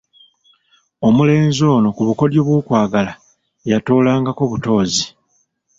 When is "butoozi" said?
4.51-5.05